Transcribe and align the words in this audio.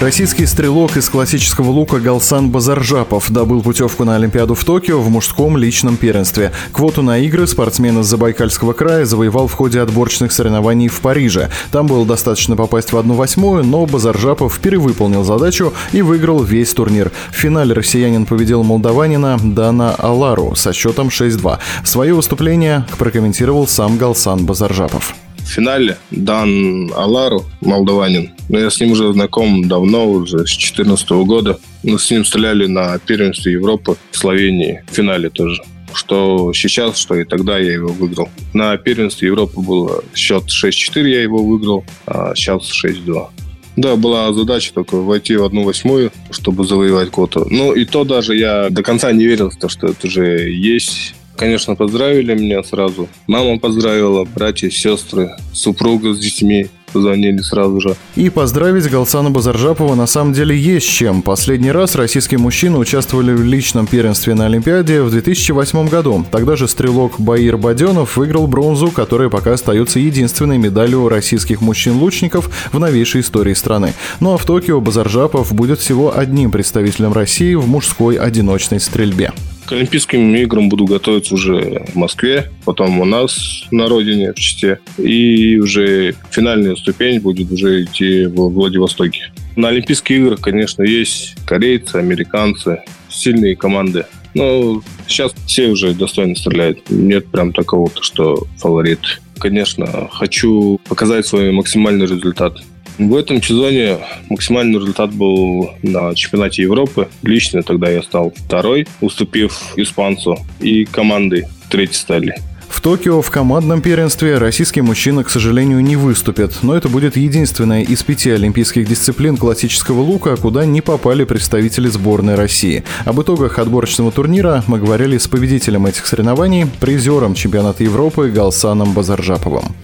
Российский 0.00 0.46
стрелок 0.46 0.96
из 0.96 1.10
классического 1.10 1.68
лука 1.68 2.00
Галсан 2.00 2.48
Базаржапов 2.48 3.30
добыл 3.30 3.60
путевку 3.60 4.04
на 4.04 4.16
Олимпиаду 4.16 4.54
в 4.54 4.64
Токио 4.64 4.98
в 4.98 5.10
мужском 5.10 5.58
личном 5.58 5.98
первенстве. 5.98 6.52
Квоту 6.72 7.02
на 7.02 7.18
игры 7.18 7.46
спортсмен 7.46 8.00
из 8.00 8.06
Забайкальского 8.06 8.72
края 8.72 9.04
завоевал 9.04 9.46
в 9.46 9.52
ходе 9.52 9.78
отборочных 9.78 10.32
соревнований 10.32 10.88
в 10.88 11.02
Париже. 11.02 11.50
Там 11.70 11.86
было 11.86 12.06
достаточно 12.06 12.56
попасть 12.56 12.94
в 12.94 12.96
одну 12.96 13.12
восьмую, 13.12 13.62
но 13.62 13.84
Базаржапов 13.84 14.58
перевыполнил 14.60 15.22
задачу 15.22 15.74
и 15.92 16.00
выиграл 16.00 16.42
весь 16.42 16.72
турнир. 16.72 17.12
В 17.30 17.36
финале 17.36 17.74
россиянин 17.74 18.24
победил 18.24 18.62
молдаванина 18.62 19.38
Дана 19.42 19.94
Алару 19.96 20.54
со 20.54 20.72
счетом 20.72 21.08
6-2. 21.08 21.58
Свое 21.84 22.14
выступление 22.14 22.86
прокомментировал 22.96 23.66
сам 23.66 23.98
Галсан 23.98 24.46
Базаржапов 24.46 25.14
в 25.36 25.52
финале 25.52 25.98
Дан 26.10 26.92
Алару, 26.94 27.44
молдаванин. 27.60 28.30
Но 28.50 28.58
я 28.58 28.68
с 28.68 28.80
ним 28.80 28.92
уже 28.92 29.12
знаком 29.12 29.68
давно, 29.68 30.10
уже 30.10 30.38
с 30.38 30.50
2014 30.50 31.10
года. 31.10 31.60
Мы 31.84 32.00
с 32.00 32.10
ним 32.10 32.24
стреляли 32.24 32.66
на 32.66 32.98
первенстве 32.98 33.52
Европы 33.52 33.96
в 34.10 34.16
Словении, 34.16 34.82
в 34.90 34.94
финале 34.94 35.30
тоже. 35.30 35.62
Что 35.94 36.52
сейчас, 36.52 36.98
что 36.98 37.14
и 37.14 37.24
тогда 37.24 37.58
я 37.58 37.74
его 37.74 37.92
выиграл. 37.92 38.28
На 38.52 38.76
первенстве 38.76 39.28
Европы 39.28 39.60
был 39.60 40.02
счет 40.16 40.44
6-4, 40.48 41.08
я 41.08 41.22
его 41.22 41.44
выиграл, 41.44 41.84
а 42.06 42.34
сейчас 42.34 42.62
6-2. 42.84 43.28
Да, 43.76 43.94
была 43.94 44.32
задача 44.32 44.72
только 44.74 44.96
войти 44.96 45.36
в 45.36 45.44
одну 45.44 45.62
восьмую, 45.62 46.10
чтобы 46.32 46.66
завоевать 46.66 47.10
квоту. 47.10 47.46
Ну, 47.48 47.72
и 47.72 47.84
то 47.84 48.02
даже 48.02 48.36
я 48.36 48.68
до 48.68 48.82
конца 48.82 49.12
не 49.12 49.26
верил, 49.26 49.52
что 49.52 49.86
это 49.86 50.06
уже 50.08 50.50
есть 50.50 51.14
Конечно, 51.40 51.74
поздравили 51.74 52.34
меня 52.34 52.62
сразу. 52.62 53.08
Мама 53.26 53.58
поздравила, 53.58 54.26
братья, 54.26 54.68
сестры, 54.68 55.30
супруга 55.54 56.12
с 56.12 56.18
детьми 56.18 56.66
позвонили 56.92 57.38
сразу 57.38 57.80
же. 57.80 57.96
И 58.16 58.30
поздравить 58.30 58.88
Галсана 58.90 59.30
Базаржапова 59.30 59.94
на 59.94 60.06
самом 60.06 60.32
деле 60.32 60.56
есть 60.56 60.88
чем. 60.88 61.22
Последний 61.22 61.72
раз 61.72 61.94
российские 61.94 62.38
мужчины 62.38 62.78
участвовали 62.78 63.32
в 63.32 63.42
личном 63.42 63.86
первенстве 63.86 64.34
на 64.34 64.46
Олимпиаде 64.46 65.02
в 65.02 65.10
2008 65.10 65.88
году. 65.88 66.24
Тогда 66.30 66.56
же 66.56 66.68
стрелок 66.68 67.18
Баир 67.18 67.56
Баденов 67.56 68.16
выиграл 68.16 68.46
бронзу, 68.46 68.90
которая 68.90 69.28
пока 69.28 69.52
остается 69.52 69.98
единственной 69.98 70.58
медалью 70.58 71.08
российских 71.08 71.60
мужчин-лучников 71.60 72.50
в 72.72 72.78
новейшей 72.78 73.20
истории 73.20 73.54
страны. 73.54 73.94
Ну 74.20 74.34
а 74.34 74.38
в 74.38 74.44
Токио 74.44 74.80
Базаржапов 74.80 75.52
будет 75.52 75.78
всего 75.78 76.16
одним 76.16 76.50
представителем 76.50 77.12
России 77.12 77.54
в 77.54 77.66
мужской 77.68 78.16
одиночной 78.16 78.80
стрельбе. 78.80 79.32
К 79.66 79.72
Олимпийским 79.72 80.34
играм 80.34 80.68
буду 80.68 80.84
готовиться 80.84 81.34
уже 81.34 81.84
в 81.92 81.94
Москве, 81.94 82.50
потом 82.64 83.00
у 83.00 83.04
нас 83.04 83.64
на 83.70 83.88
родине, 83.88 84.32
в 84.32 84.36
Чите. 84.36 84.80
И 84.98 85.58
уже 85.58 86.14
финальная 86.30 86.74
ступень 86.76 87.20
будет 87.20 87.52
уже 87.52 87.84
идти 87.84 88.26
в 88.26 88.48
Владивостоке. 88.48 89.32
На 89.56 89.68
Олимпийских 89.68 90.16
играх, 90.16 90.40
конечно, 90.40 90.82
есть 90.82 91.36
корейцы, 91.46 91.96
американцы, 91.96 92.82
сильные 93.08 93.56
команды. 93.56 94.06
Но 94.34 94.82
сейчас 95.06 95.32
все 95.46 95.68
уже 95.68 95.92
достойно 95.94 96.34
стреляют. 96.36 96.90
Нет 96.90 97.26
прям 97.28 97.52
такого, 97.52 97.90
что 98.00 98.46
фаворит. 98.58 99.20
Конечно, 99.38 100.08
хочу 100.12 100.80
показать 100.88 101.26
свой 101.26 101.50
максимальный 101.50 102.06
результат. 102.06 102.58
В 103.00 103.16
этом 103.16 103.42
сезоне 103.42 103.96
максимальный 104.28 104.78
результат 104.78 105.10
был 105.14 105.70
на 105.82 106.14
чемпионате 106.14 106.62
Европы. 106.62 107.08
Лично 107.22 107.62
тогда 107.62 107.88
я 107.88 108.02
стал 108.02 108.34
второй, 108.36 108.86
уступив 109.00 109.58
испанцу. 109.76 110.38
И 110.60 110.84
команды 110.84 111.48
третьей 111.70 111.96
стали. 111.96 112.34
В 112.68 112.82
Токио 112.82 113.22
в 113.22 113.30
командном 113.30 113.80
первенстве 113.80 114.36
российские 114.36 114.82
мужчины, 114.82 115.24
к 115.24 115.30
сожалению, 115.30 115.80
не 115.80 115.96
выступят, 115.96 116.58
но 116.60 116.76
это 116.76 116.90
будет 116.90 117.16
единственная 117.16 117.82
из 117.82 118.02
пяти 118.02 118.32
олимпийских 118.32 118.86
дисциплин 118.86 119.38
классического 119.38 120.02
лука, 120.02 120.36
куда 120.36 120.66
не 120.66 120.82
попали 120.82 121.24
представители 121.24 121.88
сборной 121.88 122.34
России. 122.34 122.84
Об 123.06 123.20
итогах 123.22 123.58
отборочного 123.58 124.12
турнира 124.12 124.62
мы 124.66 124.78
говорили 124.78 125.16
с 125.16 125.26
победителем 125.26 125.86
этих 125.86 126.06
соревнований, 126.06 126.66
призером 126.80 127.34
чемпионата 127.34 127.82
Европы 127.82 128.30
Галсаном 128.30 128.92
Базаржаповым. 128.92 129.74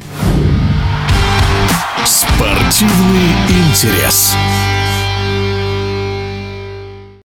Спортивный 2.76 3.32
интерес. 3.48 4.36